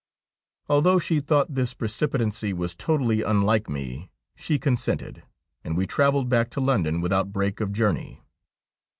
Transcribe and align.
Although 0.67 0.97
she 0.97 1.19
thought 1.19 1.53
this 1.53 1.75
precipitancy 1.75 2.53
was 2.53 2.73
totally 2.73 3.21
unlike 3.21 3.69
me, 3.69 4.09
she 4.35 4.57
consented, 4.57 5.21
and 5.63 5.77
we 5.77 5.85
travelled 5.85 6.27
back 6.27 6.49
to 6.57 6.59
London 6.59 7.01
without 7.01 7.31
break 7.31 7.61
of 7.61 7.71
journey. 7.71 8.19